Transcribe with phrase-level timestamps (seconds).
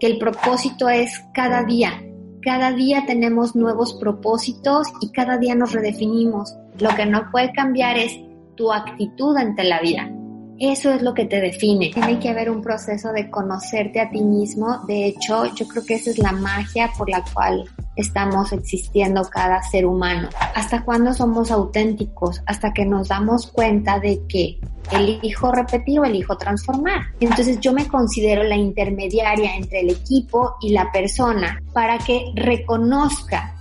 [0.00, 2.02] que el propósito es cada día.
[2.42, 6.54] Cada día tenemos nuevos propósitos y cada día nos redefinimos.
[6.78, 8.12] Lo que no puede cambiar es
[8.54, 10.10] tu actitud ante la vida.
[10.60, 11.90] Eso es lo que te define.
[11.90, 14.80] Tiene que haber un proceso de conocerte a ti mismo.
[14.88, 19.62] De hecho, yo creo que esa es la magia por la cual estamos existiendo cada
[19.62, 20.28] ser humano.
[20.56, 22.42] ¿Hasta cuándo somos auténticos?
[22.46, 24.58] Hasta que nos damos cuenta de que
[24.90, 27.02] elijo repetir o elijo transformar.
[27.20, 33.54] Entonces yo me considero la intermediaria entre el equipo y la persona para que reconozca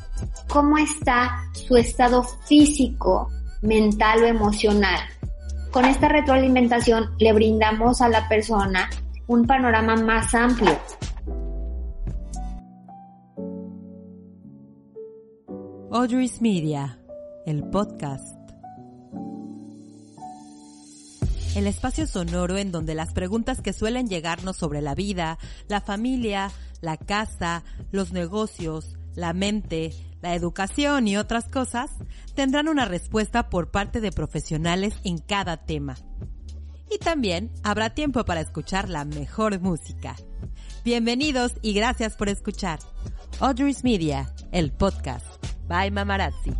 [0.47, 3.29] cómo está su estado físico,
[3.61, 4.99] mental o emocional
[5.77, 8.89] con esta retroalimentación le brindamos a la persona
[9.27, 10.75] un panorama más amplio.
[15.91, 16.97] Audrey's Media,
[17.45, 18.35] el podcast.
[21.55, 26.49] El espacio sonoro en donde las preguntas que suelen llegarnos sobre la vida, la familia,
[26.81, 31.91] la casa, los negocios, la mente, la educación y otras cosas
[32.35, 35.95] tendrán una respuesta por parte de profesionales en cada tema.
[36.89, 40.15] Y también habrá tiempo para escuchar la mejor música.
[40.85, 42.79] Bienvenidos y gracias por escuchar.
[43.39, 45.25] Audrey's Media, el podcast.
[45.67, 46.53] Bye Mamarazzi.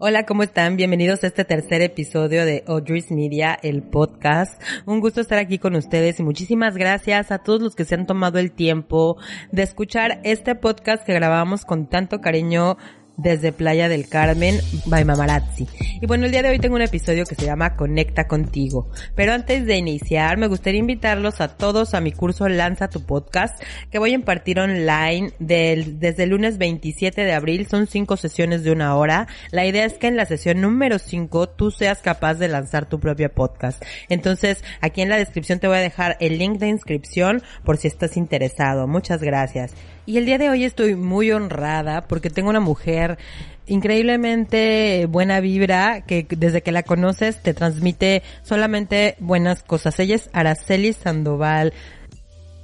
[0.00, 0.76] Hola, ¿cómo están?
[0.76, 4.62] Bienvenidos a este tercer episodio de Audrey's Media, el podcast.
[4.86, 8.06] Un gusto estar aquí con ustedes y muchísimas gracias a todos los que se han
[8.06, 9.16] tomado el tiempo
[9.50, 12.76] de escuchar este podcast que grabamos con tanto cariño
[13.18, 15.66] desde Playa del Carmen by Mamarazzi.
[16.00, 18.90] Y bueno, el día de hoy tengo un episodio que se llama Conecta contigo.
[19.14, 23.62] Pero antes de iniciar, me gustaría invitarlos a todos a mi curso Lanza tu podcast,
[23.90, 27.66] que voy a impartir online desde el lunes 27 de abril.
[27.66, 29.26] Son cinco sesiones de una hora.
[29.50, 33.00] La idea es que en la sesión número 5 tú seas capaz de lanzar tu
[33.00, 33.84] propio podcast.
[34.08, 37.88] Entonces, aquí en la descripción te voy a dejar el link de inscripción por si
[37.88, 38.86] estás interesado.
[38.86, 39.74] Muchas gracias.
[40.08, 43.18] Y el día de hoy estoy muy honrada porque tengo una mujer
[43.66, 50.00] increíblemente buena vibra que desde que la conoces te transmite solamente buenas cosas.
[50.00, 51.74] Ella es Araceli Sandoval.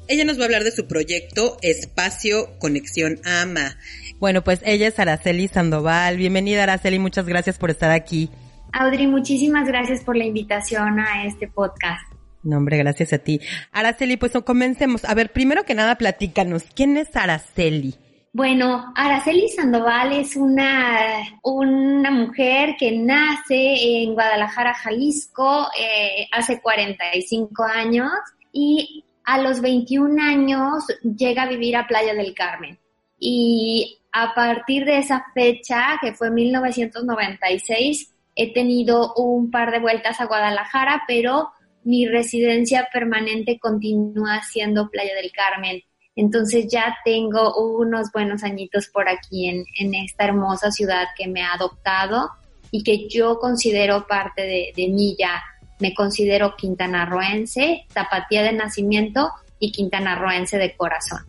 [0.08, 3.76] Ella nos va a hablar de su proyecto Espacio Conexión Ama.
[4.18, 6.16] Bueno, pues ella es Araceli Sandoval.
[6.16, 8.30] Bienvenida Araceli, muchas gracias por estar aquí.
[8.72, 12.13] Audrey, muchísimas gracias por la invitación a este podcast.
[12.44, 13.40] No, hombre, gracias a ti.
[13.72, 15.04] Araceli, pues comencemos.
[15.04, 17.94] A ver, primero que nada, platícanos, ¿quién es Araceli?
[18.34, 21.08] Bueno, Araceli Sandoval es una,
[21.42, 28.10] una mujer que nace en Guadalajara, Jalisco, eh, hace 45 años
[28.52, 32.78] y a los 21 años llega a vivir a Playa del Carmen.
[33.20, 40.20] Y a partir de esa fecha, que fue 1996, he tenido un par de vueltas
[40.20, 41.52] a Guadalajara, pero
[41.84, 45.82] mi residencia permanente continúa siendo Playa del Carmen.
[46.16, 51.42] Entonces ya tengo unos buenos añitos por aquí en, en esta hermosa ciudad que me
[51.42, 52.30] ha adoptado
[52.70, 55.42] y que yo considero parte de, de mí ya.
[55.80, 61.20] Me considero quintanarroense, tapatía de nacimiento y quintanarroense de corazón.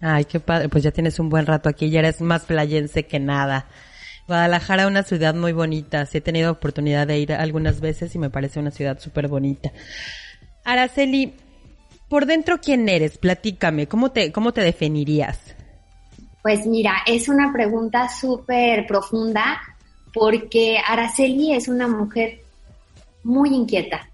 [0.00, 3.18] Ay, qué padre, pues ya tienes un buen rato aquí, ya eres más playense que
[3.18, 3.66] nada.
[4.26, 6.04] Guadalajara, una ciudad muy bonita.
[6.06, 9.72] Sí he tenido oportunidad de ir algunas veces y me parece una ciudad súper bonita.
[10.64, 11.34] Araceli,
[12.08, 13.18] por dentro, ¿quién eres?
[13.18, 15.38] Platícame, ¿cómo te, cómo te definirías?
[16.42, 19.60] Pues mira, es una pregunta súper profunda
[20.12, 22.40] porque Araceli es una mujer
[23.22, 24.08] muy inquieta,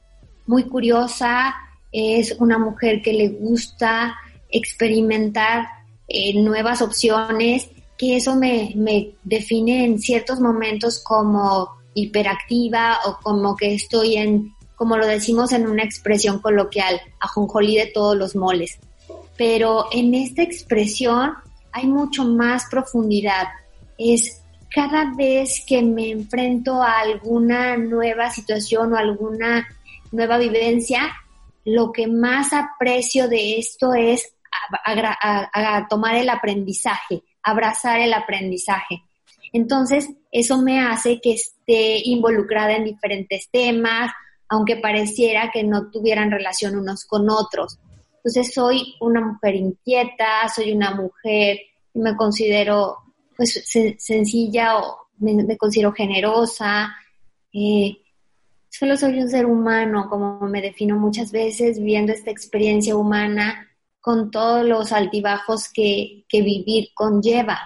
[0.46, 1.54] muy curiosa,
[1.92, 4.16] es una mujer que le gusta
[4.50, 5.68] experimentar
[6.08, 7.68] eh, nuevas opciones
[8.02, 14.56] que eso me, me define en ciertos momentos como hiperactiva o como que estoy en,
[14.74, 18.80] como lo decimos en una expresión coloquial, ajonjolí de todos los moles.
[19.36, 21.34] Pero en esta expresión
[21.70, 23.46] hay mucho más profundidad.
[23.96, 24.42] Es
[24.74, 29.64] cada vez que me enfrento a alguna nueva situación o alguna
[30.10, 31.12] nueva vivencia,
[31.64, 34.34] lo que más aprecio de esto es
[35.88, 39.02] tomar el aprendizaje, abrazar el aprendizaje.
[39.52, 44.10] Entonces, eso me hace que esté involucrada en diferentes temas,
[44.48, 47.78] aunque pareciera que no tuvieran relación unos con otros.
[48.16, 51.58] Entonces, soy una mujer inquieta, soy una mujer,
[51.94, 52.98] me considero
[53.36, 53.62] pues
[53.98, 56.94] sencilla o me, considero generosa.
[57.52, 57.96] Eh,
[58.68, 63.71] solo soy un ser humano, como me defino muchas veces, viendo esta experiencia humana
[64.02, 67.58] con todos los altibajos que, vivir conlleva.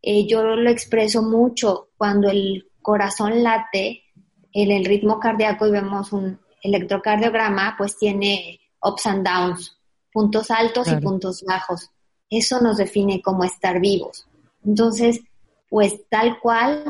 [0.00, 4.04] Eh, yo lo expreso mucho cuando el corazón late,
[4.52, 9.76] en el ritmo cardíaco y vemos un electrocardiograma, pues tiene ups and downs,
[10.12, 11.90] puntos altos y puntos bajos.
[12.28, 14.28] Eso nos define como estar vivos.
[14.64, 15.20] Entonces,
[15.68, 16.84] pues tal cual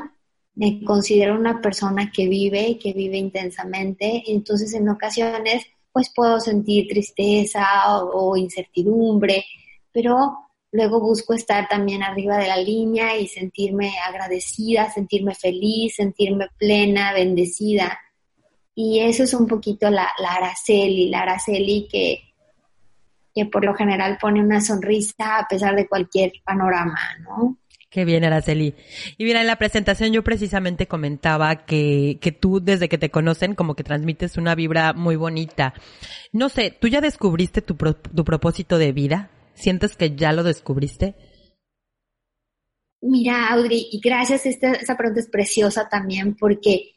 [0.54, 4.24] me considero una persona que vive, que vive intensamente.
[4.26, 7.64] Entonces, en ocasiones, pues puedo sentir tristeza
[7.98, 9.44] o, incertidumbre,
[9.92, 16.48] pero luego busco estar también arriba de la línea y sentirme agradecida, sentirme feliz, sentirme
[16.56, 17.98] plena, bendecida.
[18.74, 22.22] Y eso es un poquito la, la Araceli, la Araceli que,
[23.34, 27.59] que por lo general pone una sonrisa a pesar de cualquier panorama, ¿no?
[27.90, 28.76] Qué bien, Araceli.
[29.18, 33.56] Y mira, en la presentación yo precisamente comentaba que, que tú desde que te conocen
[33.56, 35.74] como que transmites una vibra muy bonita.
[36.32, 39.30] No sé, ¿tú ya descubriste tu, tu propósito de vida?
[39.54, 41.16] ¿Sientes que ya lo descubriste?
[43.02, 46.92] Mira, Audrey, y gracias, esta, esa pregunta es preciosa también porque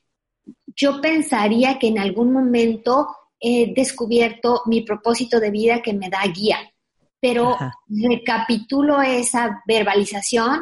[0.75, 3.07] yo pensaría que en algún momento
[3.39, 6.57] he descubierto mi propósito de vida que me da guía,
[7.19, 7.57] pero
[7.88, 10.62] recapitulo esa verbalización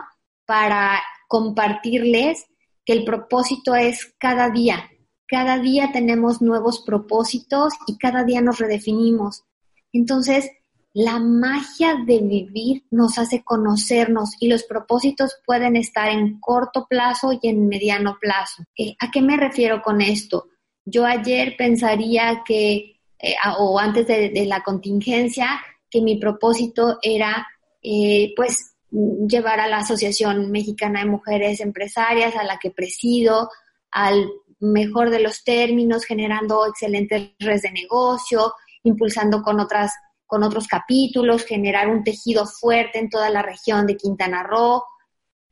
[0.52, 2.46] para compartirles
[2.84, 4.92] que el propósito es cada día.
[5.26, 9.46] Cada día tenemos nuevos propósitos y cada día nos redefinimos.
[9.94, 10.52] Entonces,
[10.92, 17.32] la magia de vivir nos hace conocernos y los propósitos pueden estar en corto plazo
[17.32, 18.64] y en mediano plazo.
[18.78, 20.50] Eh, ¿A qué me refiero con esto?
[20.84, 25.48] Yo ayer pensaría que, eh, o antes de, la contingencia,
[25.90, 27.48] que mi propósito era,
[27.82, 33.50] eh, pues, llevar a la Asociación Mexicana de Mujeres Empresarias, a la que presido,
[33.90, 34.30] al
[34.60, 38.54] mejor de los términos, generando excelentes redes de negocio,
[38.84, 39.92] impulsando con otras
[40.32, 44.82] con otros capítulos, generar un tejido fuerte en toda la región de Quintana Roo,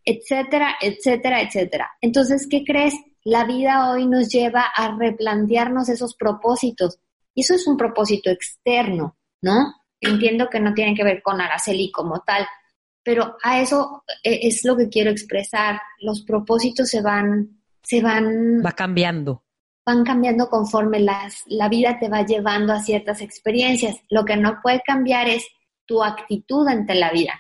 [0.06, 1.92] etcétera, etcétera, etcétera.
[2.00, 2.94] Entonces, ¿qué crees?
[3.26, 6.98] La vida hoy nos lleva a replantearnos esos propósitos.
[7.36, 9.74] Y eso es un propósito externo, ¿no?
[10.00, 12.48] Entiendo que no tiene que ver con Araceli como tal,
[13.10, 15.82] pero a eso eh, es lo que quiero expresar.
[16.00, 18.62] Los propósitos se van, se van...
[18.64, 19.46] Va cambiando.
[19.84, 23.96] Van cambiando conforme las, la vida te va llevando a ciertas experiencias.
[24.12, 25.44] Lo que no puede cambiar es
[25.88, 27.34] tu actitud ante la vida.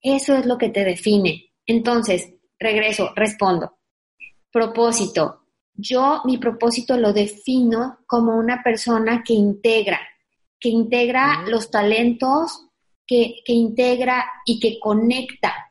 [0.00, 1.52] Eso es lo que te define.
[1.66, 2.28] Entonces,
[2.58, 3.78] regreso, respondo.
[4.50, 5.44] Propósito.
[5.72, 10.00] Yo mi propósito lo defino como una persona que integra,
[10.58, 12.71] que integra los talentos,
[13.44, 15.70] que, integra y que conecta.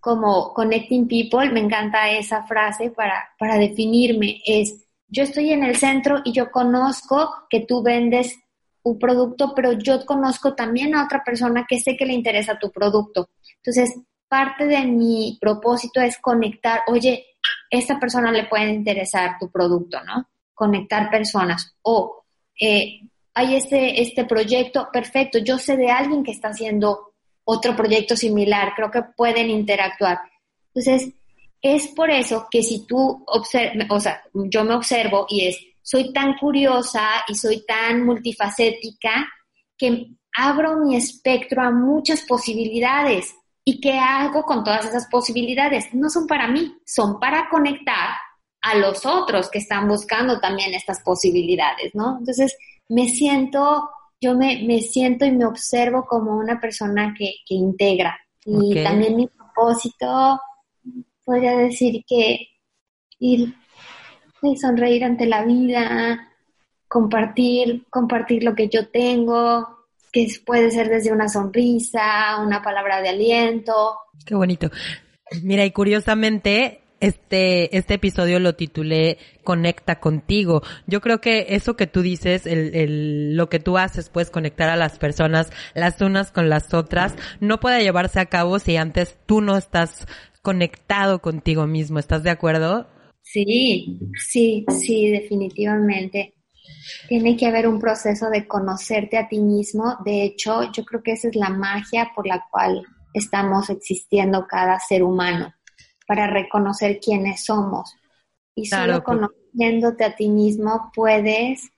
[0.00, 4.40] Como connecting people, me encanta esa frase para, para definirme.
[4.46, 8.38] Es, yo estoy en el centro y yo conozco que tú vendes
[8.82, 12.70] un producto, pero yo conozco también a otra persona que sé que le interesa tu
[12.70, 13.30] producto.
[13.56, 13.94] Entonces,
[14.28, 17.24] parte de mi propósito es conectar, oye,
[17.70, 20.28] esta persona le puede interesar tu producto, ¿no?
[20.54, 21.74] Conectar personas.
[21.82, 22.24] O
[22.60, 23.00] eh,
[23.34, 27.14] hay este, este proyecto, perfecto, yo sé de alguien que está haciendo
[27.44, 30.18] otro proyecto similar, creo que pueden interactuar.
[30.72, 31.12] Entonces,
[31.60, 36.12] es por eso que si tú observas, o sea, yo me observo y es, soy
[36.12, 39.26] tan curiosa y soy tan multifacética
[39.76, 43.34] que abro mi espectro a muchas posibilidades.
[43.64, 45.92] ¿Y qué hago con todas esas posibilidades?
[45.94, 48.10] No son para mí, son para conectar
[48.60, 52.18] a los otros que están buscando también estas posibilidades, ¿no?
[52.18, 52.56] Entonces,
[52.88, 58.18] me siento, yo me, me siento y me observo como una persona que, que integra.
[58.44, 60.40] Y también mi propósito,
[61.24, 62.48] podría decir que
[63.18, 63.54] ir
[64.42, 66.28] y sonreír ante la vida,
[66.86, 73.08] compartir, compartir lo que yo tengo, que puede ser desde una sonrisa, una palabra de
[73.08, 73.96] aliento.
[74.24, 74.70] Qué bonito.
[75.42, 80.62] Mira, y curiosamente, este, este episodio lo titulé Conecta contigo.
[80.86, 84.70] Yo creo que eso que tú dices, el, el, lo que tú haces, pues conectar
[84.70, 89.18] a las personas las unas con las otras, no puede llevarse a cabo si antes
[89.26, 90.06] tú no estás
[90.40, 91.98] conectado contigo mismo.
[91.98, 92.88] ¿Estás de acuerdo?
[93.20, 96.34] Sí, sí, sí, definitivamente.
[97.08, 99.98] Tiene que haber un proceso de conocerte a ti mismo.
[100.06, 102.82] De hecho, yo creo que esa es la magia por la cual
[103.12, 105.52] estamos existiendo cada ser humano
[106.06, 107.94] para reconocer quiénes somos.
[108.54, 111.70] Y solo conociéndote a ti mismo puedes,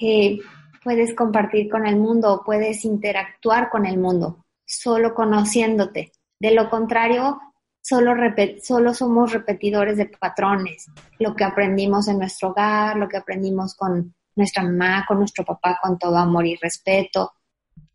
[0.00, 0.38] eh,
[0.82, 6.12] puedes compartir con el mundo, puedes interactuar con el mundo, solo conociéndote.
[6.40, 7.40] De lo contrario,
[7.80, 8.14] solo,
[8.62, 10.86] solo somos repetidores de patrones,
[11.18, 15.78] lo que aprendimos en nuestro hogar, lo que aprendimos con nuestra mamá, con nuestro papá,
[15.80, 17.32] con todo amor y respeto.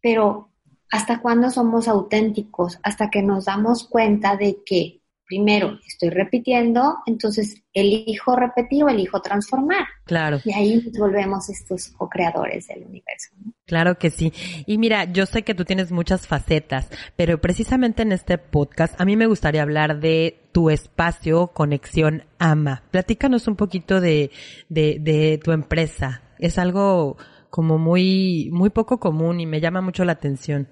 [0.02, 0.52] Pero
[0.92, 2.80] ¿hasta cuándo somos auténticos?
[2.84, 4.99] Hasta que nos damos cuenta de que
[5.30, 9.86] primero estoy repitiendo, entonces elijo repetir o elijo transformar.
[10.06, 10.40] Claro.
[10.44, 13.30] Y ahí volvemos estos co-creadores del universo.
[13.68, 14.34] Claro que sí.
[14.66, 19.06] Y mira, yo sé que tú tienes muchas facetas, pero precisamente en este podcast a
[19.06, 22.84] mí me gustaría hablar de tu espacio Conexión Ama.
[22.90, 24.32] Platícanos un poquito de,
[24.68, 26.24] de, de tu empresa.
[26.40, 27.18] Es algo
[27.52, 30.68] como muy, muy poco común y me llama mucho la atención.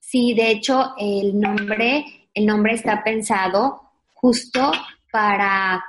[0.00, 3.82] Sí, de hecho, el nombre el nombre está pensado
[4.14, 4.70] justo
[5.10, 5.84] para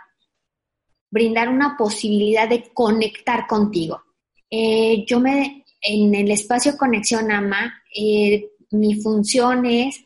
[1.11, 4.01] brindar una posibilidad de conectar contigo.
[4.49, 10.03] Eh, yo me, en el espacio Conexión AMA, eh, mi función es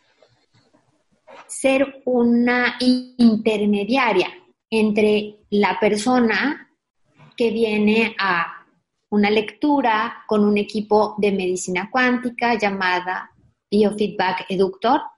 [1.48, 4.28] ser una intermediaria
[4.70, 6.70] entre la persona
[7.38, 8.66] que viene a
[9.12, 13.32] una lectura con un equipo de medicina cuántica llamada
[13.72, 15.13] Biofeedback Eductor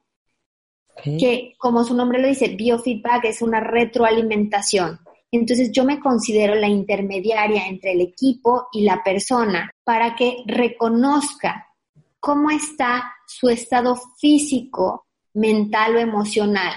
[1.03, 4.99] que como su nombre lo dice, biofeedback es una retroalimentación.
[5.31, 11.67] Entonces yo me considero la intermediaria entre el equipo y la persona para que reconozca
[12.19, 16.73] cómo está su estado físico, mental o emocional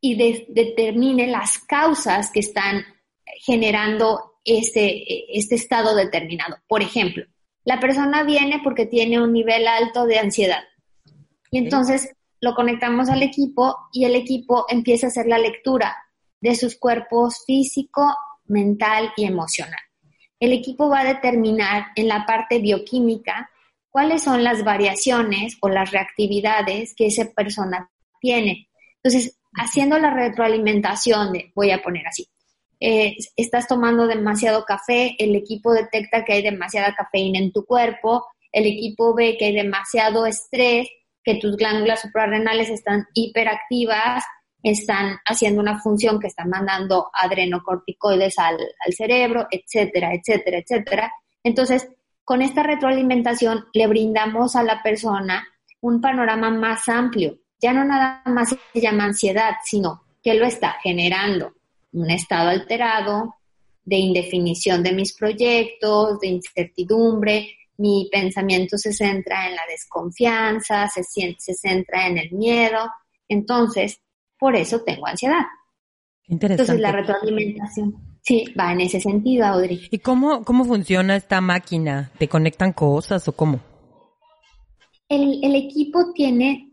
[0.00, 0.16] y
[0.48, 2.84] determine las causas que están
[3.44, 6.56] generando este, este estado determinado.
[6.66, 7.24] Por ejemplo,
[7.64, 10.64] la persona viene porque tiene un nivel alto de ansiedad.
[11.52, 12.12] Y entonces
[12.42, 15.96] lo conectamos al equipo y el equipo empieza a hacer la lectura
[16.40, 18.14] de sus cuerpos físico,
[18.46, 19.78] mental y emocional.
[20.40, 23.48] El equipo va a determinar en la parte bioquímica
[23.90, 27.88] cuáles son las variaciones o las reactividades que esa persona
[28.20, 28.68] tiene.
[28.96, 32.28] Entonces, haciendo la retroalimentación de, voy a poner así,
[32.80, 38.26] eh, estás tomando demasiado café, el equipo detecta que hay demasiada cafeína en tu cuerpo,
[38.50, 40.88] el equipo ve que hay demasiado estrés,
[41.24, 44.24] que tus glándulas suprarrenales están hiperactivas,
[44.62, 51.12] están haciendo una función que están mandando adrenocorticoides al, al cerebro, etcétera, etcétera, etcétera.
[51.42, 51.88] Entonces,
[52.24, 55.46] con esta retroalimentación le brindamos a la persona
[55.80, 57.38] un panorama más amplio.
[57.60, 61.54] Ya no nada más se llama ansiedad, sino que lo está generando
[61.92, 63.34] un estado alterado
[63.84, 67.48] de indefinición de mis proyectos, de incertidumbre,
[67.78, 72.90] mi pensamiento se centra en la desconfianza, se, se centra en el miedo.
[73.28, 74.00] Entonces,
[74.38, 75.44] por eso tengo ansiedad.
[76.28, 76.72] Interesante.
[76.72, 79.88] Entonces, la retroalimentación, sí, va en ese sentido, Audrey.
[79.90, 82.12] ¿Y cómo, cómo funciona esta máquina?
[82.18, 83.60] ¿Te conectan cosas o cómo?
[85.08, 86.70] El, el equipo tiene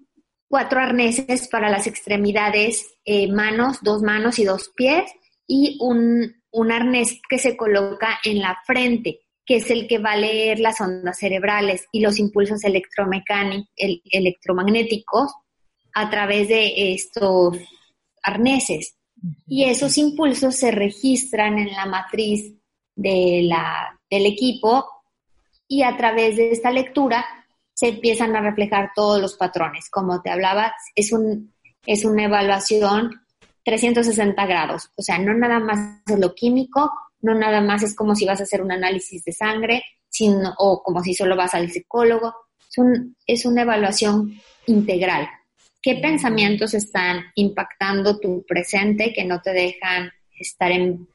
[0.48, 5.12] cuatro arneses para las extremidades, eh, manos, dos manos y dos pies,
[5.48, 10.12] y un, un arnés que se coloca en la frente que es el que va
[10.12, 15.34] a leer las ondas cerebrales y los impulsos electromecánicos, electromagnéticos
[15.96, 17.58] a través de estos
[18.22, 18.96] arneses.
[19.48, 22.54] Y esos impulsos se registran en la matriz
[22.96, 24.86] de la, del equipo
[25.68, 27.26] y a través de esta lectura
[27.74, 29.90] se empiezan a reflejar todos los patrones.
[29.90, 31.56] Como te hablaba, es, un,
[31.88, 33.20] es una evaluación
[33.66, 36.92] 360 grados, o sea, no nada más es lo químico,
[37.22, 40.82] no nada más es como si vas a hacer un análisis de sangre, sino, o
[40.84, 42.34] como si solo vas al psicólogo.
[43.26, 45.28] Es, una evaluación integral.
[45.82, 51.08] ¿Qué pensamientos están impactando tu presente que no te dejan estar en,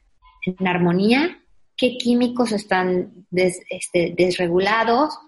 [0.64, 1.40] armonía?
[1.76, 5.18] ¿Qué químicos están este, desregulados?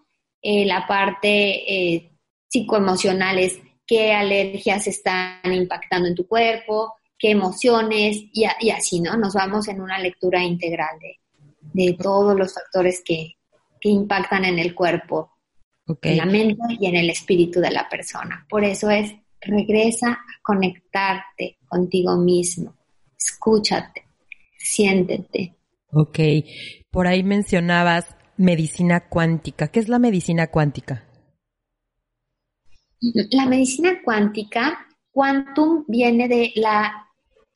[0.43, 1.29] Eh, la parte
[1.73, 2.11] eh,
[2.49, 9.17] psicoemocional es qué alergias están impactando en tu cuerpo, qué emociones y, así, ¿no?
[9.17, 10.99] Nos vamos en una lectura integral
[11.73, 13.33] de, todos los factores que,
[13.83, 15.31] impactan en el cuerpo,
[16.03, 18.45] en la mente y en el espíritu de la persona.
[18.49, 22.75] Por eso es, regresa a conectarte contigo mismo,
[23.17, 24.09] escúchate,
[24.59, 25.55] siéntete.
[25.93, 26.19] Ok,
[26.91, 29.69] por ahí mencionabas medicina cuántica.
[29.69, 31.05] ¿Qué es la medicina cuántica?
[33.31, 37.06] La medicina cuántica, quantum viene de la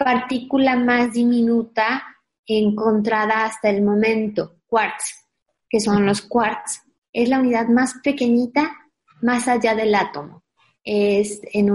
[0.03, 2.03] partícula más diminuta
[2.47, 5.27] encontrada hasta el momento, quarks,
[5.69, 6.83] que son los quarks.
[7.13, 8.79] Es la unidad más pequeñita
[9.21, 10.43] más allá del átomo.
[10.83, 11.69] Es, en,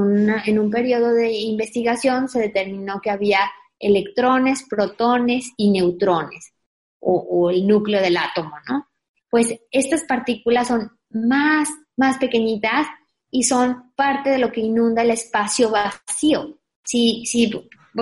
[0.44, 3.39] en un periodo de investigación se determinó que había
[3.77, 6.51] electrones, protones y neutrones,
[7.00, 8.88] o, o, el núcleo del átomo, ¿no?
[9.29, 12.88] Pues estas partículas son más, más pequeñitas
[13.29, 16.58] y son parte de lo que inunda el espacio vacío.
[16.84, 17.51] Si, si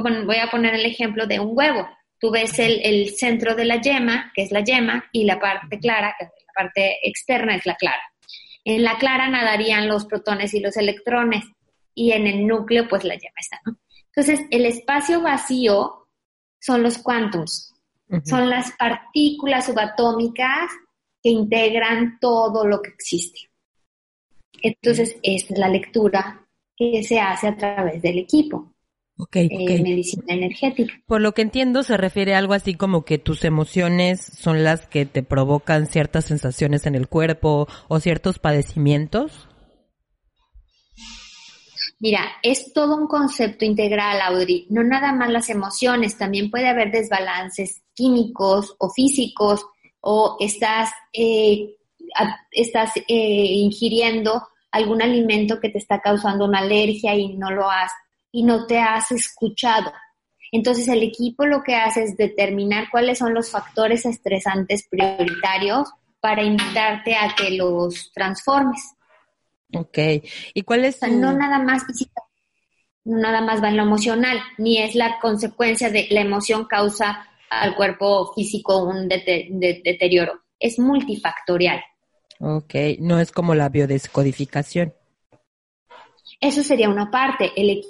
[0.01, 1.87] voy a poner el ejemplo de un huevo.
[2.19, 6.15] Tú ves el, centro de la yema, que es la yema, y la parte clara,
[6.17, 8.01] que es la parte externa, es la clara.
[8.63, 11.43] En la clara nadarían los protones y los electrones.
[11.95, 13.77] y en el núcleo pues la llama está, ¿no?
[14.15, 16.07] Entonces, el espacio vacío
[16.59, 17.73] son los quantums,
[18.25, 20.71] son las partículas subatómicas
[21.21, 23.49] que integran todo lo que existe.
[24.61, 28.72] Entonces, esta es la lectura que se hace a través del equipo.
[29.15, 30.91] Okay, eh, medicina energética.
[31.05, 34.87] Por lo que entiendo, se refiere a algo así como que tus emociones son las
[34.87, 39.47] que te provocan ciertas sensaciones en el cuerpo o ciertos padecimientos.
[41.99, 44.65] Mira, es todo un concepto integral, Audrey.
[44.69, 49.65] No nada más las emociones, también puede haber desbalances químicos o físicos
[50.01, 51.77] o estás, eh,
[52.51, 54.41] estás eh, ingiriendo
[54.71, 57.91] algún alimento que te está causando una alergia y no lo has
[58.33, 59.93] y no te has escuchado.
[60.51, 66.43] Entonces el equipo lo que hace es determinar cuáles son los factores estresantes prioritarios para
[66.43, 68.95] invitarte a que los transformes.
[69.75, 69.97] Ok.
[70.53, 71.83] ¿Y cuál es No nada más
[73.05, 77.27] no nada más va en lo emocional, ni es la consecuencia de la emoción causa
[77.49, 80.41] al cuerpo físico un deterioro.
[80.59, 81.83] Es multifactorial.
[82.39, 84.93] Ok, no es como la biodescodificación.
[86.39, 87.51] Eso sería una parte.
[87.55, 87.83] El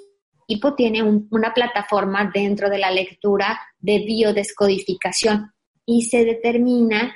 [0.48, 5.52] equipo tiene una plataforma dentro de la lectura de biodescodificación
[5.86, 7.16] y se determina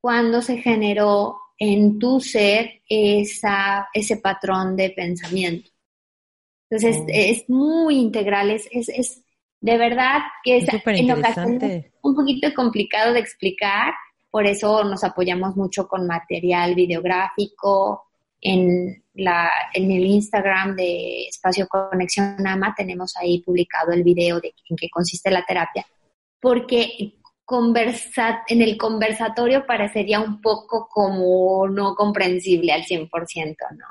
[0.00, 5.70] cuándo se generó en tu ser esa, ese patrón de pensamiento.
[6.68, 7.06] Entonces, oh.
[7.08, 9.22] es, muy integral, es, es,
[9.60, 13.94] de verdad que es, en ocasiones un poquito complicado de explicar,
[14.30, 18.04] por eso nos apoyamos mucho con material videográfico.
[18.46, 24.54] En, la, en el Instagram de Espacio Conexión AMA tenemos ahí publicado el video de
[24.68, 25.86] en qué consiste la terapia,
[26.40, 33.86] porque conversa, en el conversatorio parecería un poco como no comprensible al 100%, ¿no?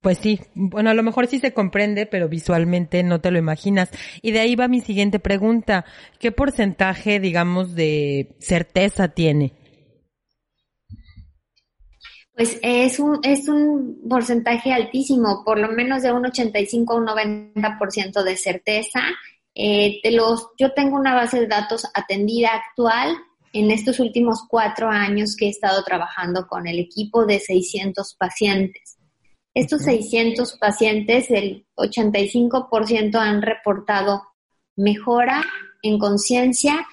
[0.00, 3.90] Pues sí, bueno, a lo mejor sí se comprende, pero visualmente no te lo imaginas.
[4.22, 5.84] Y de ahí va mi siguiente pregunta.
[6.20, 9.52] ¿Qué porcentaje, digamos, de certeza tiene?
[12.36, 17.06] Pues es un, es un porcentaje altísimo, por lo menos de un 85 a un
[17.06, 19.00] 90% de certeza.
[19.54, 23.16] Eh, de los, yo tengo una base de datos atendida actual
[23.54, 28.98] en estos últimos cuatro años que he estado trabajando con el equipo de 600 pacientes.
[29.54, 34.24] Estos 600 pacientes, el 85% han reportado
[34.76, 35.42] mejora
[35.80, 36.86] en conciencia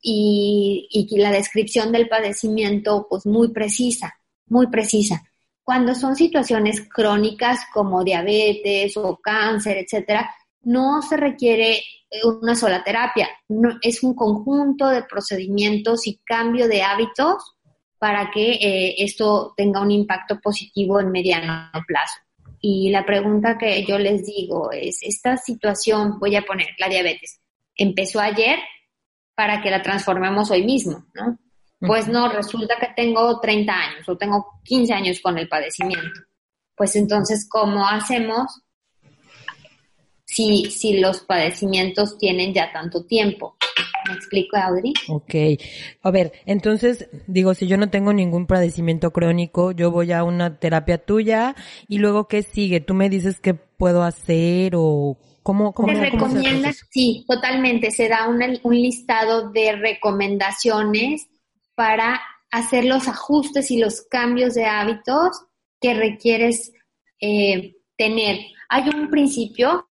[0.00, 4.14] y, y la descripción del padecimiento pues muy precisa,
[4.46, 5.22] muy precisa.
[5.62, 10.30] Cuando son situaciones crónicas como diabetes o cáncer, etcétera,
[10.62, 11.82] no se requiere
[12.22, 13.28] una sola terapia,
[13.82, 17.54] es un conjunto de procedimientos y cambio de hábitos
[17.98, 22.20] para que eh, esto tenga un impacto positivo en mediano plazo.
[22.60, 27.40] Y la pregunta que yo les digo es, esta situación, voy a poner la diabetes,
[27.74, 28.58] empezó ayer
[29.34, 31.38] para que la transformemos hoy mismo, ¿no?
[31.86, 36.20] Pues no, resulta que tengo 30 años o tengo 15 años con el padecimiento.
[36.76, 38.64] Pues entonces, ¿cómo hacemos
[40.34, 43.56] si, si los padecimientos tienen ya tanto tiempo.
[44.08, 44.92] ¿Me explico, Audrey?
[45.08, 45.34] Ok.
[46.02, 50.58] A ver, entonces, digo, si yo no tengo ningún padecimiento crónico, yo voy a una
[50.58, 51.54] terapia tuya
[51.88, 52.80] y luego, ¿qué sigue?
[52.80, 57.92] ¿Tú me dices qué puedo hacer o cómo, cómo, Te recomiendas, sí, totalmente.
[57.92, 61.28] Se da un listado de recomendaciones
[61.74, 65.44] para hacer los ajustes y los cambios de hábitos
[65.80, 66.72] que requieres
[67.20, 68.38] eh, tener.
[68.68, 69.88] Hay un principio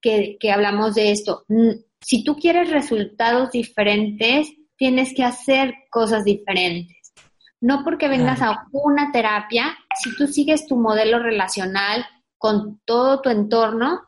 [0.00, 1.44] que, hablamos de esto.
[1.48, 7.12] Mm, si tú quieres resultados diferentes, tienes que hacer cosas diferentes.
[7.60, 12.06] No porque vengas a una terapia, si tú sigues tu modelo relacional
[12.38, 14.00] con todo tu entorno,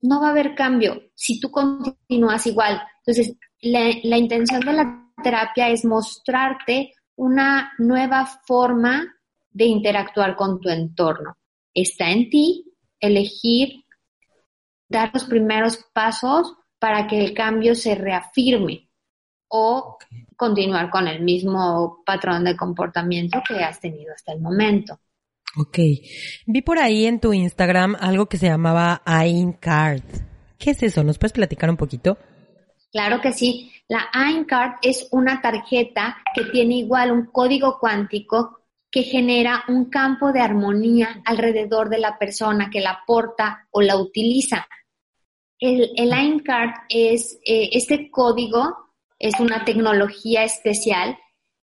[0.00, 2.80] no va a haber cambio si tú continúas igual.
[3.04, 9.14] Entonces, la, la intención de la terapia es mostrarte una nueva forma
[9.50, 11.36] de interactuar con tu entorno.
[11.74, 12.64] Está en ti
[13.00, 13.84] elegir
[14.88, 18.88] dar los primeros pasos para que el cambio se reafirme
[19.48, 19.98] o
[20.36, 25.00] continuar con el mismo patrón de comportamiento que has tenido hasta el momento.
[25.56, 25.78] Ok.
[26.46, 29.02] Vi por ahí en tu Instagram algo que se llamaba
[29.60, 30.02] Card.
[30.58, 31.02] ¿Qué es eso?
[31.02, 32.18] ¿Nos puedes platicar un poquito?
[32.90, 33.72] Claro que sí.
[33.88, 34.10] La
[34.46, 38.58] Card es una tarjeta que tiene igual un código cuántico
[38.90, 43.96] que genera un campo de armonía alrededor de la persona que la porta o la
[43.96, 44.66] utiliza.
[45.58, 48.76] El, el line card es, eh, este código
[49.18, 51.18] es una tecnología especial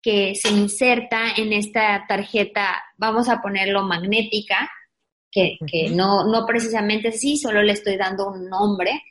[0.02, 4.70] que se inserta en esta tarjeta, vamos a ponerlo magnética,
[5.32, 9.02] que, que no, no precisamente así, solo le estoy dando un nombre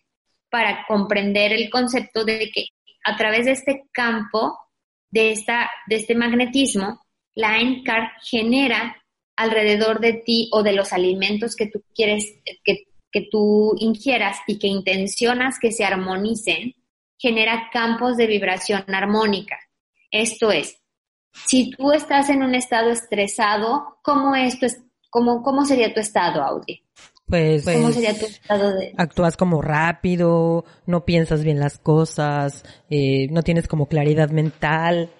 [0.55, 2.67] para comprender el concepto de que
[3.05, 4.57] a través de este campo,
[5.11, 7.01] de, esta, de este magnetismo,
[7.35, 8.97] la NCAR genera
[9.35, 14.61] alrededor de ti o de los alimentos que tú quieres, que, que tú ingieras y
[14.61, 16.77] que intencionas que se armonicen,
[17.19, 19.59] genera campos de vibración armónica.
[20.09, 20.81] Esto es,
[21.33, 24.57] si tú estás en un estado estresado, ¿cómo, es
[25.11, 26.85] cómo, cómo sería tu estado, Audi?
[27.27, 28.93] Pues, ¿Cómo sería tu estado de...?
[28.97, 35.11] Actúas como rápido, no piensas bien las cosas, eh, no tienes como claridad mental,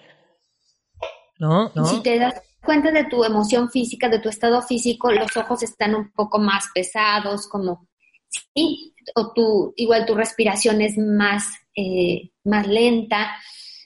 [1.39, 1.73] ¿no?
[1.75, 1.85] ¿no?
[1.87, 5.95] Si te das cuenta de tu emoción física, de tu estado físico, los ojos están
[5.95, 7.89] un poco más pesados, como,
[8.29, 13.35] sí, o tu, igual tu respiración es más, eh, más lenta,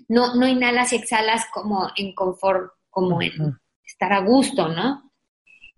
[0.09, 3.33] no, no inhalas y exhalas como en confort, como en
[3.87, 5.08] estar a gusto, ¿no?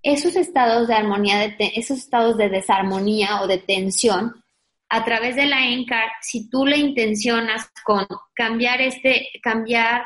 [0.02, 4.42] Esos estados de armonía, de esos estados de desarmonía o de tensión,
[4.88, 10.04] a través de la ENCAR, si tú le intencionas con cambiar este, cambiar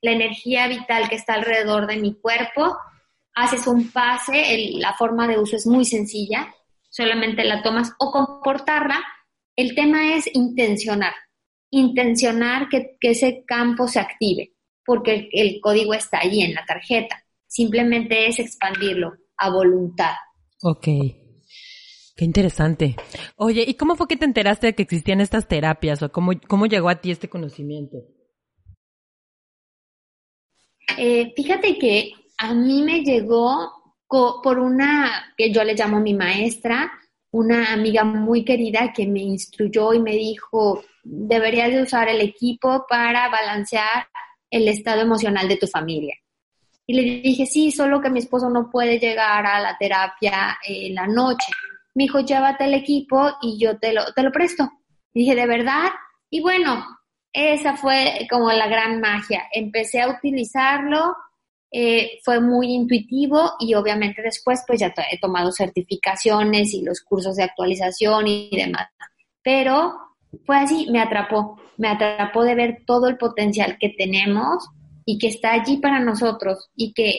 [0.00, 2.76] la energía vital que está alrededor de mi cuerpo,
[3.34, 6.52] haces un pase, la forma de uso es muy sencilla,
[6.90, 9.02] solamente la tomas o comportarla.
[9.56, 11.14] El tema es intencionar
[11.74, 14.52] intencionar que, ese campo se active,
[14.84, 17.24] porque el, código está ahí en la tarjeta.
[17.46, 20.14] Simplemente es expandirlo a voluntad.
[20.62, 20.84] Ok.
[22.16, 22.96] Qué interesante.
[23.36, 26.66] Oye, ¿y cómo fue que te enteraste de que existían estas terapias o cómo, cómo
[26.66, 27.98] llegó a ti este conocimiento?
[30.96, 33.84] Eh, fíjate que a mí me llegó
[34.42, 36.92] por una que yo le llamo mi maestra,
[37.32, 42.86] una amiga muy querida que me instruyó y me dijo, deberías de usar el equipo
[42.88, 44.06] para balancear
[44.50, 46.14] el estado emocional de tu familia.
[46.86, 50.94] Y le dije, sí, solo que mi esposo no puede llegar a la terapia en
[50.94, 51.50] la noche.
[51.94, 54.70] Me dijo, llévate el equipo y yo te lo, te lo presto.
[55.12, 55.90] Dije, ¿de verdad?
[56.28, 56.84] Y bueno,
[57.32, 59.44] esa fue como la gran magia.
[59.52, 61.16] Empecé a utilizarlo,
[61.70, 67.34] eh, fue muy intuitivo y obviamente después pues ya he tomado certificaciones y los cursos
[67.34, 68.88] de actualización y demás.
[69.42, 69.94] Pero
[70.46, 74.68] fue así, me atrapó, me atrapó de ver todo el potencial que tenemos
[75.04, 77.14] y que está allí para nosotros y que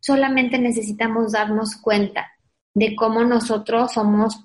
[0.00, 2.32] solamente necesitamos darnos cuenta
[2.74, 4.44] de cómo nosotros somos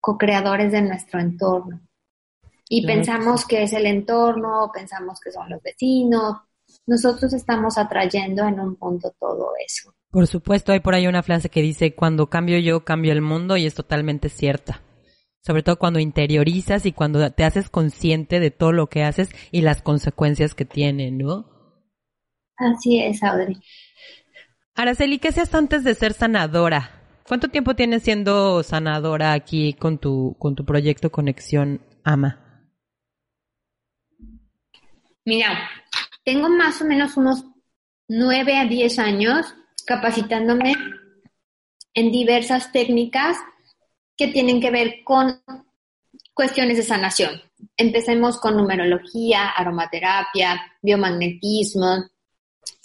[0.00, 1.80] co-creadores de nuestro entorno.
[2.68, 6.36] Y pensamos que es el entorno, pensamos que son los vecinos,
[6.86, 9.94] nosotros estamos atrayendo en un punto todo eso.
[10.10, 13.56] Por supuesto, hay por ahí una frase que dice, cuando cambio yo, cambio el mundo
[13.56, 14.82] y es totalmente cierta.
[15.40, 19.60] Sobre todo cuando interiorizas y cuando te haces consciente de todo lo que haces y
[19.60, 21.53] las consecuencias que tiene, ¿no?
[22.56, 23.56] Así es, Audrey.
[24.74, 26.90] Araceli, ¿qué seas antes de ser sanadora?
[27.26, 32.40] ¿Cuánto tiempo tienes siendo sanadora aquí con tu, con tu proyecto Conexión Ama?
[35.24, 35.70] Mira,
[36.24, 37.44] tengo más o menos unos
[38.08, 39.54] nueve a diez años
[39.86, 40.74] capacitándome
[41.94, 43.38] en diversas técnicas
[44.16, 45.40] que tienen que ver con
[46.34, 47.40] cuestiones de sanación.
[47.76, 52.04] Empecemos con numerología, aromaterapia, biomagnetismo,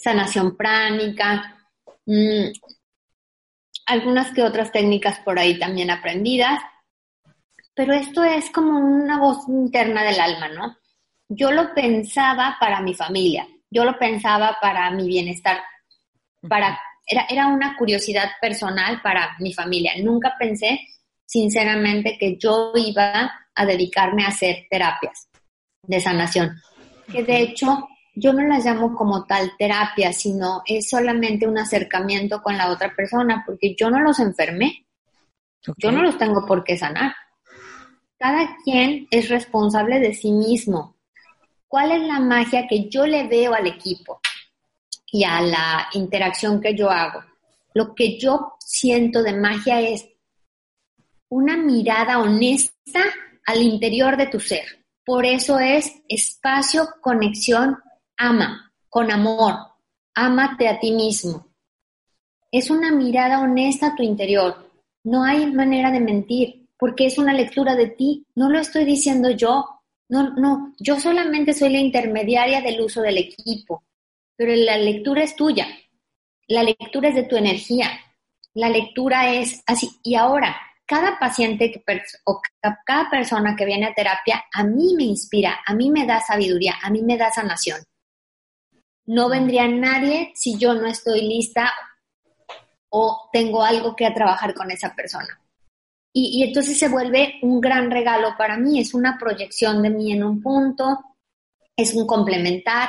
[0.02, 1.58] sanación pránica,
[2.06, 2.52] mm,
[3.86, 6.60] algunas que otras técnicas por ahí también aprendidas.
[7.74, 10.80] Pero esto es como una voz interna del alma, ¿no?
[11.30, 15.60] yo lo pensaba para mi familia, yo lo pensaba para mi bienestar,
[16.46, 19.92] para, era, era una curiosidad personal para mi familia.
[20.02, 20.80] Nunca pensé,
[21.24, 25.28] sinceramente, que yo iba a dedicarme a hacer terapias
[25.82, 26.60] de sanación.
[27.10, 32.42] Que de hecho, yo no las llamo como tal terapia, sino es solamente un acercamiento
[32.42, 34.86] con la otra persona, porque yo no los enfermé.
[35.76, 37.14] Yo no los tengo por qué sanar.
[38.18, 40.96] Cada quien es responsable de sí mismo.
[41.68, 44.20] ¿Cuál es la magia que yo le veo al equipo
[45.12, 47.22] y a la interacción que yo hago?
[47.74, 50.08] Lo que yo siento de magia es
[51.28, 53.04] una mirada honesta
[53.46, 54.84] al interior de tu ser.
[55.04, 57.78] Por eso es espacio, conexión,
[58.20, 59.54] ama, con amor.
[60.14, 61.46] Ámate a ti mismo.
[62.52, 64.70] Es una mirada honesta a tu interior.
[65.04, 68.26] No hay manera de mentir, porque es una lectura de ti.
[68.34, 69.64] No lo estoy diciendo yo,
[70.08, 73.84] no, no, yo solamente soy la intermediaria del uso del equipo,
[74.36, 75.68] pero la lectura es tuya,
[76.48, 77.88] la lectura es de tu energía,
[78.54, 79.88] la lectura es así.
[80.02, 81.82] Y ahora, cada paciente que
[82.24, 82.42] o
[82.84, 86.74] cada persona que viene a terapia, a mí me inspira, a mí me da sabiduría,
[86.82, 87.78] a mí me da sanación.
[89.10, 91.72] No vendría nadie si yo no estoy lista
[92.90, 95.40] o tengo algo que trabajar con esa persona.
[96.12, 100.12] Y, y, entonces se vuelve un gran regalo para mí, es una proyección de mí
[100.12, 100.96] en un punto,
[101.76, 102.88] es un complementar.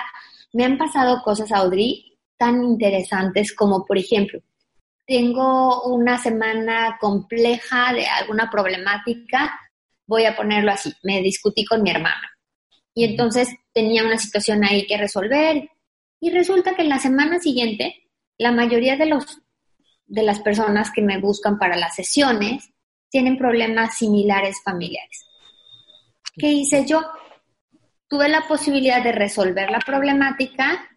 [0.53, 4.41] Me han pasado cosas, Audrey, tan interesantes como, por ejemplo,
[5.07, 9.59] tengo una semana compleja de alguna problemática,
[10.05, 12.29] voy a ponerlo así, me discutí con mi hermana.
[12.93, 15.67] Y entonces tenía una situación ahí que resolver
[16.21, 18.07] y resulta que en la semana siguiente
[18.37, 19.41] la mayoría de los
[20.05, 22.69] de las personas que me buscan para las sesiones
[23.09, 25.25] tienen problemas similares familiares.
[26.35, 27.01] ¿Qué hice yo?
[28.07, 30.89] Tuve la posibilidad de resolver la problemática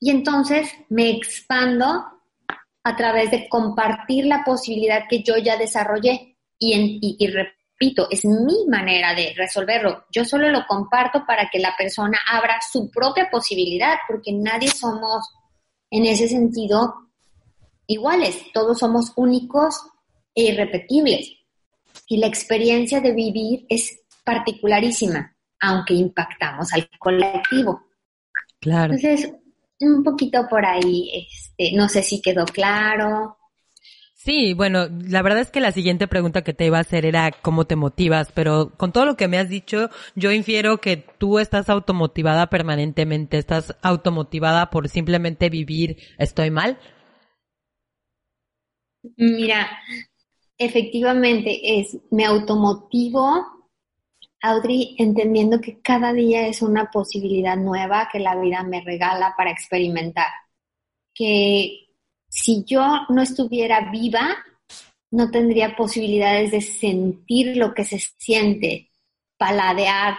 [0.00, 2.04] y entonces me expando
[2.84, 7.28] a través de compartir la posibilidad que yo ya desarrollé y, y
[7.82, 10.04] repito, es mi manera de resolverlo.
[10.10, 15.28] Yo solo lo comparto para que la persona abra su propia posibilidad, porque nadie somos
[15.90, 16.94] en ese sentido
[17.86, 19.74] iguales, todos somos únicos
[20.34, 21.32] e irrepetibles.
[22.06, 27.82] Y la experiencia de vivir es particularísima, aunque impactamos al colectivo.
[28.60, 28.94] Claro.
[28.94, 29.32] Entonces,
[29.80, 33.38] un poquito por ahí, este, no sé si quedó claro.
[34.24, 37.32] Sí, bueno, la verdad es que la siguiente pregunta que te iba a hacer era
[37.32, 41.40] cómo te motivas, pero con todo lo que me has dicho, yo infiero que tú
[41.40, 46.78] estás automotivada permanentemente, estás automotivada por simplemente vivir, ¿estoy mal?
[49.16, 49.68] Mira,
[50.56, 53.44] efectivamente es, me automotivo
[54.40, 59.50] Audrey, entendiendo que cada día es una posibilidad nueva que la vida me regala para
[59.50, 60.26] experimentar.
[61.12, 61.81] Que
[62.32, 64.36] si yo no estuviera viva,
[65.10, 68.90] no tendría posibilidades de sentir lo que se siente,
[69.36, 70.16] paladear,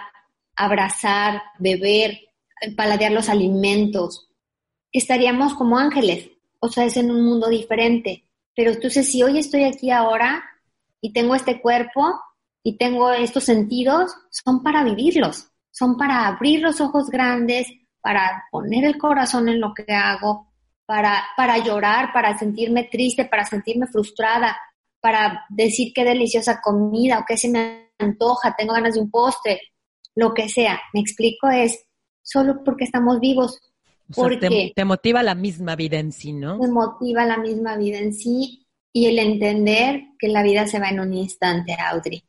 [0.54, 2.20] abrazar, beber,
[2.76, 4.30] paladear los alimentos.
[4.92, 8.24] Estaríamos como ángeles, o sea, es en un mundo diferente.
[8.54, 10.44] Pero entonces, si hoy estoy aquí ahora
[11.00, 12.14] y tengo este cuerpo,
[12.64, 17.68] y tengo estos sentidos son para vivirlos, son para abrir los ojos grandes,
[18.00, 20.53] para poner el corazón en lo que hago,
[20.86, 24.56] para, para llorar, para sentirme triste, para sentirme frustrada,
[25.00, 29.60] para decir qué deliciosa comida o qué se me antoja, tengo ganas de un postre,
[30.14, 30.80] lo que sea.
[30.92, 31.84] Me explico es
[32.22, 33.60] solo porque estamos vivos.
[34.14, 36.58] porque te, motiva la misma vida en sí, ¿no?
[36.58, 40.88] Me motiva la misma vida en sí y el entender que la vida se va
[40.88, 42.22] en un instante, Audrey.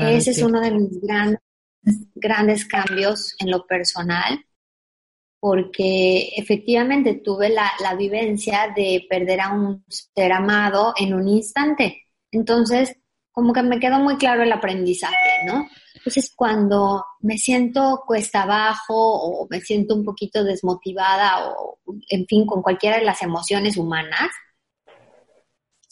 [0.00, 1.40] Ese es uno de mis grandes,
[2.14, 4.44] grandes cambios en lo personal,
[5.44, 12.04] porque efectivamente tuve la, la vivencia de perder a un ser amado en un instante.
[12.30, 12.96] Entonces,
[13.30, 15.68] como que me quedó muy claro el aprendizaje, ¿no?
[15.96, 21.78] Entonces, cuando me siento cuesta abajo o me siento un poquito desmotivada o,
[22.08, 24.30] en fin, con cualquiera de las emociones humanas,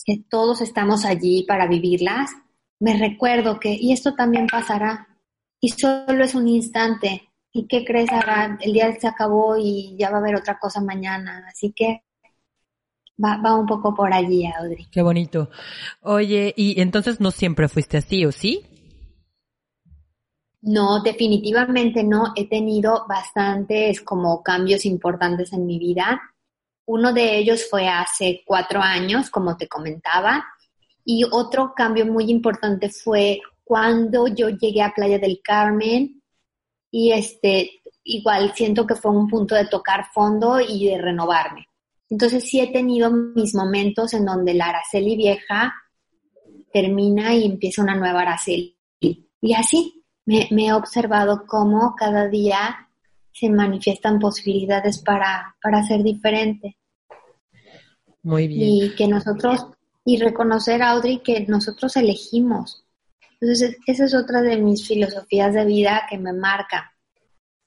[0.06, 2.30] que todos estamos allí para vivirlas,
[2.80, 5.08] me recuerdo que, y esto también pasará,
[5.60, 10.10] y solo es un instante, ¿y qué crees, ahora El día se acabó y ya
[10.10, 12.02] va a haber otra cosa mañana, así que
[13.22, 14.86] va, va un poco por allí, Audrey.
[14.90, 15.50] Qué bonito.
[16.00, 18.66] Oye, ¿y entonces no siempre fuiste así, o sí?
[20.62, 22.32] No, definitivamente no.
[22.36, 26.20] He tenido bastantes como cambios importantes en mi vida.
[26.86, 30.44] Uno de ellos fue hace cuatro años, como te comentaba.
[31.04, 36.21] Y otro cambio muy importante fue cuando yo llegué a Playa del Carmen
[36.92, 41.66] y este, igual siento que fue un punto de tocar fondo y de renovarme.
[42.08, 45.74] Entonces sí he tenido mis momentos en donde la Araceli vieja
[46.72, 48.76] termina y empieza una nueva Araceli.
[49.00, 52.88] Y así me, me he observado cómo cada día
[53.32, 56.76] se manifiestan posibilidades para, para ser diferente.
[58.22, 58.60] Muy bien.
[58.60, 59.66] Y que nosotros
[60.04, 62.81] y reconocer, Audrey, que nosotros elegimos.
[63.42, 66.94] Entonces, esa es otra de mis filosofías de vida que me marca.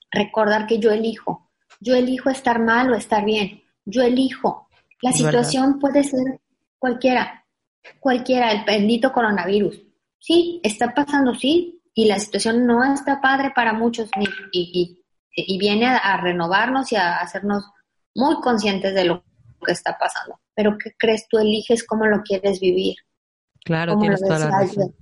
[0.09, 1.51] Recordar que yo elijo.
[1.79, 3.61] Yo elijo estar mal o estar bien.
[3.83, 4.69] Yo elijo.
[5.01, 6.39] La situación puede ser
[6.79, 7.45] cualquiera.
[7.99, 9.79] Cualquiera, el bendito coronavirus.
[10.17, 14.09] Sí, está pasando, sí, y la situación no está padre para muchos
[14.51, 17.65] y, y viene a renovarnos y a hacernos
[18.15, 19.23] muy conscientes de lo
[19.63, 21.27] que está pasando pero ¿qué crees?
[21.27, 22.95] Tú eliges cómo lo quieres vivir.
[23.63, 24.95] Claro, tienes toda la razón.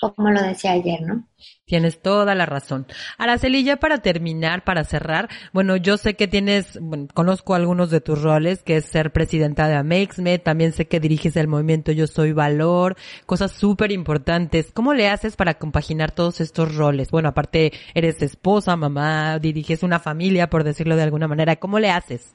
[0.00, 1.24] Como lo decía ayer, ¿no?
[1.64, 2.86] Tienes toda la razón.
[3.18, 8.00] Araceli, ya para terminar, para cerrar, bueno, yo sé que tienes, bueno, conozco algunos de
[8.00, 12.06] tus roles, que es ser presidenta de Amexme, también sé que diriges el movimiento Yo
[12.06, 14.72] Soy Valor, cosas súper importantes.
[14.72, 17.10] ¿Cómo le haces para compaginar todos estos roles?
[17.10, 21.56] Bueno, aparte, eres esposa, mamá, diriges una familia, por decirlo de alguna manera.
[21.56, 22.32] ¿Cómo le haces?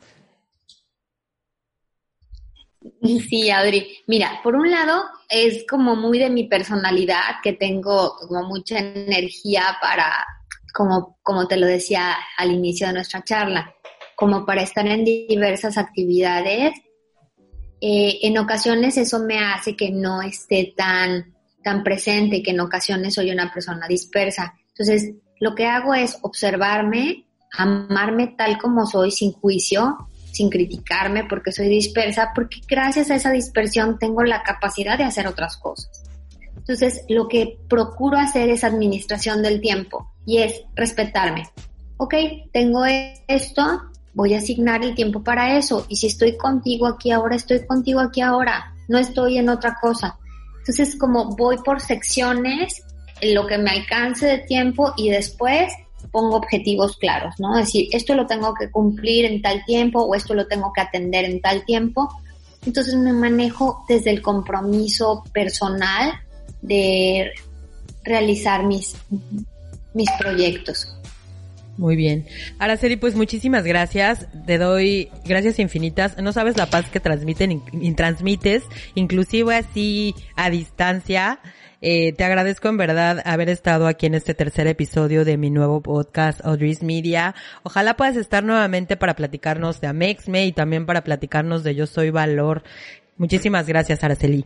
[3.02, 3.98] Sí, Adri.
[4.08, 8.16] Mira, por un lado es como muy de mi personalidad, que tengo
[8.48, 10.26] mucha energía para,
[10.74, 13.74] como, como te lo decía al inicio de nuestra charla,
[14.16, 16.74] como para estar en diversas actividades.
[17.82, 23.14] Eh, en ocasiones eso me hace que no esté tan, tan presente, que en ocasiones
[23.14, 24.56] soy una persona dispersa.
[24.70, 31.52] Entonces, lo que hago es observarme, amarme tal como soy, sin juicio, sin criticarme porque
[31.52, 36.04] soy dispersa, porque gracias a esa dispersión tengo la capacidad de hacer otras cosas.
[36.58, 41.50] Entonces, lo que procuro hacer es administración del tiempo y es respetarme.
[41.98, 42.16] Ok,
[42.52, 45.86] tengo esto, voy a asignar el tiempo para eso.
[45.88, 50.18] Y si estoy contigo aquí ahora, estoy contigo aquí ahora, no estoy en otra cosa.
[50.60, 52.84] Entonces, como voy por secciones,
[53.22, 55.72] en lo que me alcance de tiempo y después
[56.12, 57.58] pongo objetivos claros, ¿no?
[57.58, 60.82] Es decir, esto lo tengo que cumplir en tal tiempo o esto lo tengo que
[60.82, 62.10] atender en tal tiempo.
[62.66, 66.14] Entonces me manejo desde el compromiso personal
[66.62, 67.32] de
[68.04, 68.96] realizar mis,
[69.94, 70.96] mis proyectos.
[71.78, 72.28] Muy bien.
[72.60, 74.28] Araceli, pues muchísimas gracias.
[74.46, 76.18] Te doy gracias infinitas.
[76.22, 81.40] No sabes la paz que transmiten y transmites, inclusive así a distancia.
[81.86, 85.82] Eh, te agradezco en verdad haber estado aquí en este tercer episodio de mi nuevo
[85.82, 87.36] podcast Audrey's Media.
[87.64, 92.10] Ojalá puedas estar nuevamente para platicarnos de Amexme y también para platicarnos de Yo Soy
[92.10, 92.64] Valor.
[93.18, 94.46] Muchísimas gracias, Araceli.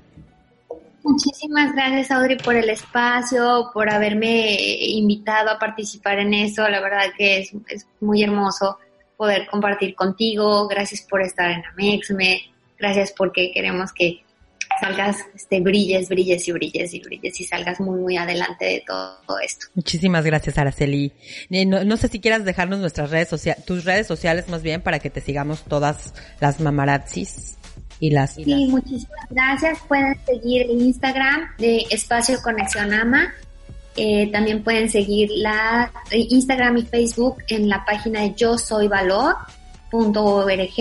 [1.08, 6.68] Muchísimas gracias, Audrey, por el espacio, por haberme invitado a participar en eso.
[6.68, 8.78] La verdad que es, es muy hermoso
[9.16, 10.68] poder compartir contigo.
[10.68, 12.42] Gracias por estar en Amexme.
[12.78, 14.22] Gracias porque queremos que
[14.82, 19.40] salgas, este, brilles, brilles y brilles y brilles y salgas muy, muy adelante de todo,
[19.40, 19.68] esto.
[19.76, 21.14] Muchísimas gracias, Araceli.
[21.50, 25.00] Eh, no, sé si quieras dejarnos nuestras redes sociales, tus redes sociales más bien para
[25.00, 27.57] que te sigamos todas las mamarazzis
[28.00, 28.36] y las...
[28.36, 29.80] sí, muchísimas gracias.
[29.88, 33.34] Pueden seguir el Instagram de Espacio Conexión Ama.
[33.96, 38.88] Eh, también pueden seguir la eh, Instagram y Facebook en la página de yo soy
[38.88, 40.72] valor.org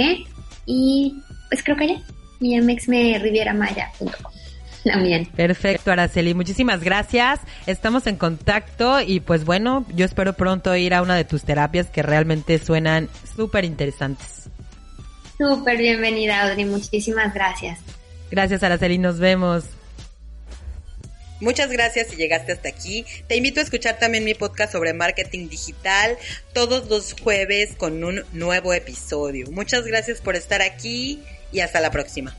[0.67, 2.03] y pues creo que ya
[2.41, 4.33] mi amexmerivieramaya.com.
[4.85, 5.27] También.
[5.27, 6.35] Perfecto, Araceli.
[6.35, 7.41] Muchísimas gracias.
[7.67, 11.89] Estamos en contacto y pues bueno, yo espero pronto ir a una de tus terapias
[11.89, 14.49] que realmente suenan súper interesantes.
[15.39, 16.65] Súper bienvenida, Audrey.
[16.65, 17.79] Muchísimas gracias.
[18.31, 18.99] Gracias, Araceli.
[18.99, 19.65] Nos vemos.
[21.41, 23.05] Muchas gracias si llegaste hasta aquí.
[23.29, 26.17] Te invito a escuchar también mi podcast sobre marketing digital
[26.55, 29.51] todos los jueves con un nuevo episodio.
[29.51, 31.23] Muchas gracias por estar aquí
[31.53, 32.35] y hasta la próxima.